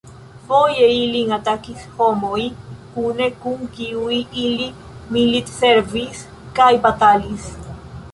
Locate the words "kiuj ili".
3.75-4.71